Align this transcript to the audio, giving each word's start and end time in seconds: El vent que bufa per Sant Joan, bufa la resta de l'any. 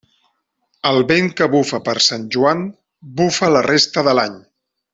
El 0.91 0.97
vent 1.11 1.27
que 1.41 1.47
bufa 1.57 1.79
per 1.89 1.95
Sant 2.07 2.25
Joan, 2.37 2.65
bufa 3.21 3.51
la 3.57 3.63
resta 3.71 4.07
de 4.09 4.17
l'any. 4.21 4.43